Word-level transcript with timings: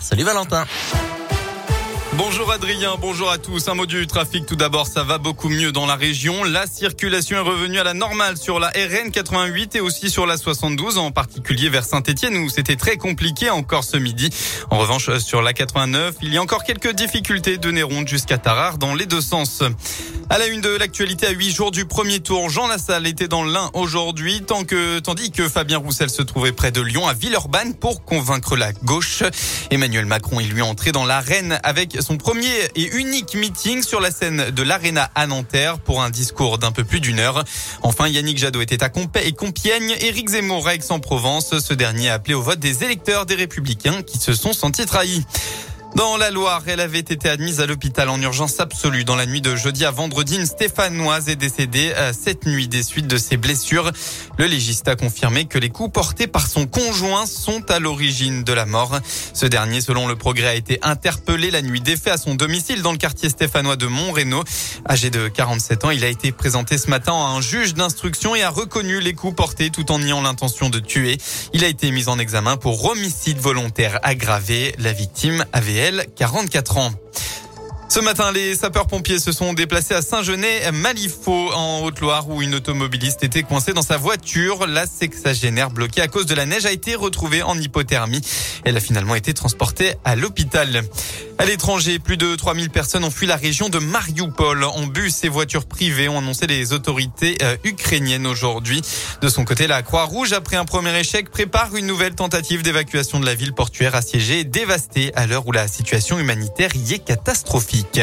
Salut 0.00 0.24
Valentin. 0.24 1.07
Bonjour 2.14 2.50
Adrien, 2.50 2.96
bonjour 2.98 3.30
à 3.30 3.36
tous. 3.36 3.68
Un 3.68 3.74
mot 3.74 3.84
du 3.84 4.06
trafic 4.06 4.46
tout 4.46 4.56
d'abord, 4.56 4.86
ça 4.86 5.04
va 5.04 5.18
beaucoup 5.18 5.50
mieux 5.50 5.72
dans 5.72 5.84
la 5.86 5.94
région. 5.94 6.42
La 6.42 6.66
circulation 6.66 7.36
est 7.36 7.42
revenue 7.42 7.78
à 7.78 7.84
la 7.84 7.92
normale 7.92 8.38
sur 8.38 8.58
la 8.58 8.68
RN 8.68 9.10
88 9.12 9.76
et 9.76 9.80
aussi 9.80 10.08
sur 10.08 10.26
la 10.26 10.38
72, 10.38 10.96
en 10.96 11.10
particulier 11.10 11.68
vers 11.68 11.84
Saint-Etienne 11.84 12.36
où 12.38 12.48
c'était 12.48 12.76
très 12.76 12.96
compliqué 12.96 13.50
encore 13.50 13.84
ce 13.84 13.98
midi. 13.98 14.30
En 14.70 14.78
revanche, 14.78 15.16
sur 15.18 15.42
la 15.42 15.52
89, 15.52 16.16
il 16.22 16.32
y 16.32 16.38
a 16.38 16.42
encore 16.42 16.64
quelques 16.64 16.92
difficultés 16.92 17.58
de 17.58 17.70
Néron 17.70 18.06
jusqu'à 18.06 18.38
Tarare 18.38 18.78
dans 18.78 18.94
les 18.94 19.06
deux 19.06 19.20
sens. 19.20 19.62
À 20.30 20.38
la 20.38 20.46
une 20.46 20.60
de 20.60 20.68
l'actualité 20.68 21.26
à 21.26 21.30
huit 21.30 21.50
jours 21.50 21.70
du 21.70 21.84
premier 21.84 22.20
tour, 22.20 22.50
Jean 22.50 22.68
Lassalle 22.68 23.06
était 23.06 23.28
dans 23.28 23.44
l'Ain 23.44 23.70
aujourd'hui, 23.74 24.42
tant 24.42 24.64
que, 24.64 24.98
tandis 24.98 25.30
que 25.30 25.48
Fabien 25.48 25.78
Roussel 25.78 26.10
se 26.10 26.22
trouvait 26.22 26.52
près 26.52 26.70
de 26.70 26.80
Lyon 26.80 27.06
à 27.06 27.14
Villeurbanne 27.14 27.74
pour 27.74 28.04
convaincre 28.04 28.56
la 28.56 28.72
gauche. 28.72 29.22
Emmanuel 29.70 30.06
Macron 30.06 30.40
est 30.40 30.44
lui 30.44 30.62
entré 30.62 30.92
dans 30.92 31.04
l'arène 31.04 31.58
avec 31.62 31.97
son 32.00 32.16
premier 32.16 32.52
et 32.74 32.96
unique 32.96 33.34
meeting 33.34 33.82
sur 33.82 34.00
la 34.00 34.10
scène 34.10 34.50
de 34.50 34.62
l'Arena 34.62 35.10
à 35.14 35.26
Nanterre 35.26 35.78
pour 35.78 36.02
un 36.02 36.10
discours 36.10 36.58
d'un 36.58 36.72
peu 36.72 36.84
plus 36.84 37.00
d'une 37.00 37.18
heure. 37.18 37.44
Enfin, 37.82 38.08
Yannick 38.08 38.38
Jadot 38.38 38.60
était 38.60 38.82
à 38.82 38.88
Compiègne. 38.88 39.96
Éric 40.00 40.28
Zemmour 40.28 40.68
à 40.68 40.74
Aix-en-Provence. 40.74 41.58
Ce 41.58 41.74
dernier 41.74 42.10
a 42.10 42.14
appelé 42.14 42.34
au 42.34 42.42
vote 42.42 42.58
des 42.58 42.84
électeurs 42.84 43.26
des 43.26 43.34
Républicains 43.34 44.02
qui 44.02 44.18
se 44.18 44.32
sont 44.32 44.52
sentis 44.52 44.86
trahis. 44.86 45.24
Dans 45.96 46.18
la 46.18 46.30
Loire, 46.30 46.62
elle 46.66 46.80
avait 46.80 46.98
été 46.98 47.28
admise 47.28 47.60
à 47.60 47.66
l'hôpital 47.66 48.10
en 48.10 48.20
urgence 48.20 48.60
absolue 48.60 49.04
dans 49.04 49.16
la 49.16 49.24
nuit 49.24 49.40
de 49.40 49.56
jeudi 49.56 49.84
à 49.86 49.90
vendredi. 49.90 50.36
Une 50.36 50.46
Stéphanoise 50.46 51.28
est 51.28 51.36
décédée 51.36 51.92
euh, 51.96 52.12
cette 52.12 52.46
nuit 52.46 52.68
des 52.68 52.82
suites 52.82 53.06
de 53.06 53.16
ses 53.16 53.36
blessures. 53.36 53.90
Le 54.36 54.46
légiste 54.46 54.86
a 54.86 54.96
confirmé 54.96 55.46
que 55.46 55.58
les 55.58 55.70
coups 55.70 55.90
portés 55.90 56.26
par 56.26 56.46
son 56.46 56.66
conjoint 56.66 57.24
sont 57.26 57.68
à 57.70 57.78
l'origine 57.78 58.44
de 58.44 58.52
la 58.52 58.66
mort. 58.66 58.98
Ce 59.32 59.46
dernier, 59.46 59.80
selon 59.80 60.06
le 60.06 60.14
progrès, 60.14 60.48
a 60.48 60.54
été 60.54 60.78
interpellé 60.82 61.50
la 61.50 61.62
nuit 61.62 61.80
des 61.80 61.96
faits 61.96 62.14
à 62.14 62.18
son 62.18 62.34
domicile 62.34 62.82
dans 62.82 62.92
le 62.92 62.98
quartier 62.98 63.30
stéphanois 63.30 63.76
de 63.76 63.86
Montrénaud. 63.86 64.44
Âgé 64.88 65.08
de 65.08 65.26
47 65.28 65.86
ans, 65.86 65.90
il 65.90 66.04
a 66.04 66.08
été 66.08 66.32
présenté 66.32 66.76
ce 66.76 66.90
matin 66.90 67.14
à 67.14 67.30
un 67.30 67.40
juge 67.40 67.74
d'instruction 67.74 68.36
et 68.36 68.42
a 68.42 68.50
reconnu 68.50 69.00
les 69.00 69.14
coups 69.14 69.34
portés 69.34 69.70
tout 69.70 69.90
en 69.90 69.98
niant 69.98 70.20
l'intention 70.20 70.68
de 70.68 70.80
tuer. 70.80 71.16
Il 71.54 71.64
a 71.64 71.68
été 71.68 71.90
mis 71.90 72.08
en 72.08 72.18
examen 72.18 72.56
pour 72.58 72.84
homicide 72.84 73.38
volontaire 73.38 73.98
aggravé. 74.02 74.74
La 74.78 74.92
victime 74.92 75.44
avait 75.52 75.77
44 76.16 76.78
ans. 76.78 76.92
Ce 77.88 78.00
matin, 78.00 78.32
les 78.32 78.54
sapeurs-pompiers 78.54 79.18
se 79.18 79.32
sont 79.32 79.54
déplacés 79.54 79.94
à 79.94 80.02
Saint-Genès-Malifaux, 80.02 81.52
en 81.54 81.80
Haute-Loire, 81.84 82.28
où 82.28 82.42
une 82.42 82.54
automobiliste 82.54 83.24
était 83.24 83.42
coincée 83.42 83.72
dans 83.72 83.82
sa 83.82 83.96
voiture. 83.96 84.66
La 84.66 84.86
sexagénaire 84.86 85.70
bloquée 85.70 86.02
à 86.02 86.08
cause 86.08 86.26
de 86.26 86.34
la 86.34 86.46
neige 86.46 86.66
a 86.66 86.72
été 86.72 86.94
retrouvée 86.94 87.42
en 87.42 87.58
hypothermie. 87.58 88.20
Elle 88.64 88.76
a 88.76 88.80
finalement 88.80 89.14
été 89.14 89.32
transportée 89.32 89.94
à 90.04 90.16
l'hôpital. 90.16 90.82
À 91.40 91.44
l'étranger, 91.44 92.00
plus 92.00 92.16
de 92.16 92.34
3000 92.34 92.68
personnes 92.68 93.04
ont 93.04 93.12
fui 93.12 93.28
la 93.28 93.36
région 93.36 93.68
de 93.68 93.78
Mariupol 93.78 94.64
en 94.64 94.86
bus 94.86 95.22
et 95.22 95.28
voitures 95.28 95.66
privées, 95.66 96.08
ont 96.08 96.18
annoncé 96.18 96.48
les 96.48 96.72
autorités 96.72 97.38
euh, 97.42 97.56
ukrainiennes 97.62 98.26
aujourd'hui. 98.26 98.82
De 99.22 99.28
son 99.28 99.44
côté, 99.44 99.68
la 99.68 99.82
Croix-Rouge, 99.82 100.32
après 100.32 100.56
un 100.56 100.64
premier 100.64 100.98
échec, 100.98 101.30
prépare 101.30 101.76
une 101.76 101.86
nouvelle 101.86 102.16
tentative 102.16 102.62
d'évacuation 102.62 103.20
de 103.20 103.26
la 103.26 103.36
ville 103.36 103.54
portuaire 103.54 103.94
assiégée 103.94 104.40
et 104.40 104.44
dévastée 104.44 105.12
à 105.14 105.28
l'heure 105.28 105.46
où 105.46 105.52
la 105.52 105.68
situation 105.68 106.18
humanitaire 106.18 106.70
y 106.74 106.94
est 106.94 106.98
catastrophique. 106.98 108.00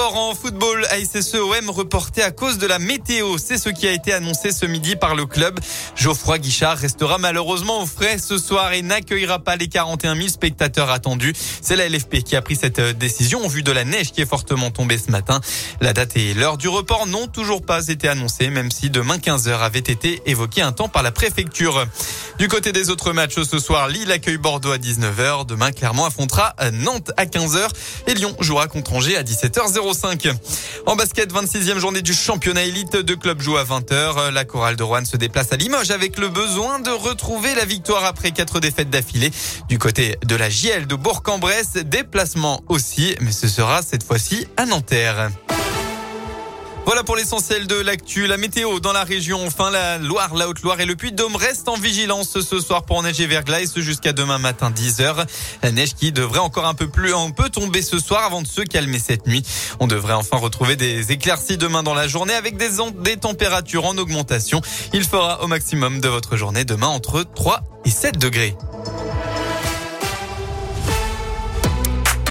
Les 0.00 0.06
sports 0.06 0.30
en 0.30 0.34
football, 0.34 0.86
ASSEOM 0.86 1.68
reporté 1.68 2.22
à 2.22 2.30
cause 2.30 2.56
de 2.56 2.66
la 2.66 2.78
météo. 2.78 3.36
C'est 3.36 3.58
ce 3.58 3.68
qui 3.68 3.86
a 3.86 3.92
été 3.92 4.14
annoncé 4.14 4.50
ce 4.50 4.64
midi 4.64 4.96
par 4.96 5.14
le 5.14 5.26
club. 5.26 5.60
Geoffroy 5.94 6.38
Guichard 6.38 6.78
restera 6.78 7.18
malheureusement 7.18 7.82
au 7.82 7.86
frais 7.86 8.16
ce 8.16 8.38
soir 8.38 8.72
et 8.72 8.80
n'accueillera 8.80 9.40
pas 9.40 9.56
les 9.56 9.68
41 9.68 10.16
000 10.16 10.28
spectateurs 10.28 10.88
attendus. 10.88 11.34
C'est 11.60 11.76
la 11.76 11.86
LFP 11.86 12.22
qui 12.24 12.34
a 12.34 12.40
pris 12.40 12.56
cette 12.56 12.78
euh, 12.78 12.92
décision 12.94 13.44
en 13.44 13.48
vue 13.48 13.62
de 13.62 13.72
la 13.72 13.84
neige 13.84 14.12
qui 14.12 14.22
est 14.22 14.26
fortement 14.26 14.70
tombée 14.70 14.96
ce 14.96 15.10
matin. 15.10 15.40
La 15.82 15.92
date 15.92 16.16
et 16.16 16.32
l'heure 16.32 16.56
du 16.56 16.68
report 16.68 17.06
n'ont 17.06 17.26
toujours 17.26 17.60
pas 17.60 17.88
été 17.88 18.08
annoncées, 18.08 18.48
même 18.48 18.70
si 18.70 18.88
demain 18.88 19.18
15h 19.18 19.58
avait 19.58 19.80
été 19.80 20.22
évoqué 20.24 20.62
un 20.62 20.72
temps 20.72 20.88
par 20.88 21.02
la 21.02 21.12
préfecture. 21.12 21.86
Du 22.38 22.48
côté 22.48 22.72
des 22.72 22.88
autres 22.88 23.12
matchs 23.12 23.42
ce 23.42 23.58
soir, 23.58 23.88
Lille 23.88 24.10
accueille 24.10 24.38
Bordeaux 24.38 24.72
à 24.72 24.78
19h. 24.78 25.44
Demain, 25.44 25.72
Clermont 25.72 26.06
affrontera 26.06 26.54
Nantes 26.72 27.12
à 27.18 27.26
15h 27.26 27.68
et 28.06 28.14
Lyon 28.14 28.34
jouera 28.40 28.66
contre 28.66 28.94
Angers 28.94 29.18
à 29.18 29.22
17h. 29.22 29.70
05 29.92 30.28
En 30.86 30.96
basket, 30.96 31.32
26e 31.32 31.78
journée 31.78 32.02
du 32.02 32.14
championnat 32.14 32.64
élite 32.64 32.96
de 32.96 33.14
club 33.14 33.40
joue 33.40 33.56
à 33.56 33.64
20h. 33.64 34.30
La 34.30 34.44
chorale 34.44 34.76
de 34.76 34.82
Rouen 34.82 35.04
se 35.04 35.16
déplace 35.16 35.52
à 35.52 35.56
Limoges 35.56 35.90
avec 35.90 36.18
le 36.18 36.28
besoin 36.28 36.80
de 36.80 36.90
retrouver 36.90 37.54
la 37.54 37.64
victoire 37.64 38.04
après 38.04 38.30
quatre 38.30 38.60
défaites 38.60 38.90
d'affilée. 38.90 39.30
Du 39.68 39.78
côté 39.78 40.16
de 40.24 40.36
la 40.36 40.50
JL 40.50 40.86
de 40.86 40.94
Bourg-en-Bresse, 40.94 41.74
déplacement 41.84 42.62
aussi, 42.68 43.16
mais 43.20 43.32
ce 43.32 43.48
sera 43.48 43.82
cette 43.82 44.02
fois-ci 44.02 44.46
à 44.56 44.66
Nanterre. 44.66 45.30
Voilà 46.86 47.04
pour 47.04 47.14
l'essentiel 47.14 47.66
de 47.66 47.76
l'actu. 47.76 48.26
La 48.26 48.36
météo 48.36 48.80
dans 48.80 48.92
la 48.92 49.04
région. 49.04 49.46
Enfin, 49.46 49.70
la 49.70 49.98
Loire, 49.98 50.34
la 50.34 50.48
Haute-Loire 50.48 50.80
et 50.80 50.86
le 50.86 50.96
Puy-de-Dôme 50.96 51.36
restent 51.36 51.68
en 51.68 51.76
vigilance 51.76 52.40
ce 52.40 52.60
soir 52.60 52.84
pour 52.84 53.02
neige 53.02 53.20
et 53.20 53.26
verglas 53.26 53.74
jusqu'à 53.76 54.12
demain 54.12 54.38
matin 54.38 54.70
10h. 54.70 55.26
La 55.62 55.70
neige 55.70 55.94
qui 55.94 56.10
devrait 56.10 56.40
encore 56.40 56.66
un 56.66 56.74
peu 56.74 56.88
plus, 56.88 57.14
un 57.14 57.30
peu 57.30 57.48
tomber 57.48 57.82
ce 57.82 57.98
soir 57.98 58.24
avant 58.24 58.42
de 58.42 58.46
se 58.46 58.62
calmer 58.62 58.98
cette 58.98 59.26
nuit. 59.26 59.44
On 59.78 59.86
devrait 59.86 60.14
enfin 60.14 60.38
retrouver 60.38 60.76
des 60.76 61.12
éclaircies 61.12 61.58
demain 61.58 61.82
dans 61.82 61.94
la 61.94 62.08
journée 62.08 62.34
avec 62.34 62.56
des 62.56 63.16
températures 63.16 63.84
en 63.84 63.96
augmentation. 63.96 64.60
Il 64.92 65.04
fera 65.04 65.42
au 65.42 65.46
maximum 65.46 66.00
de 66.00 66.08
votre 66.08 66.36
journée 66.36 66.64
demain 66.64 66.88
entre 66.88 67.22
3 67.22 67.60
et 67.84 67.90
7 67.90 68.18
degrés. 68.18 68.56